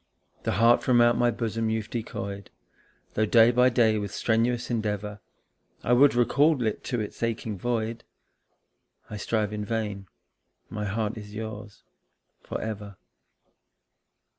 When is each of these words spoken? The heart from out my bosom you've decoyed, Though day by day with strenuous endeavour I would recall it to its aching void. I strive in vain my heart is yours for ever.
The 0.45 0.53
heart 0.53 0.81
from 0.81 0.99
out 0.99 1.15
my 1.15 1.29
bosom 1.29 1.69
you've 1.69 1.91
decoyed, 1.91 2.49
Though 3.13 3.27
day 3.27 3.51
by 3.51 3.69
day 3.69 3.99
with 3.99 4.11
strenuous 4.11 4.71
endeavour 4.71 5.19
I 5.83 5.93
would 5.93 6.15
recall 6.15 6.59
it 6.65 6.83
to 6.85 6.99
its 6.99 7.21
aching 7.21 7.55
void. 7.55 8.03
I 9.11 9.17
strive 9.17 9.53
in 9.53 9.63
vain 9.63 10.07
my 10.71 10.85
heart 10.85 11.17
is 11.19 11.35
yours 11.35 11.83
for 12.41 12.59
ever. 12.59 12.95